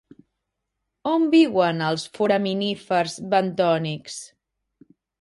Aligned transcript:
On 1.11 1.27
viuen 1.35 1.85
els 1.89 2.07
foraminífers 2.21 3.21
bentònics? 3.37 4.21